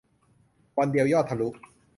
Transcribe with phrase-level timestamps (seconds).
[0.77, 1.47] วันเดียวยอดทะลุ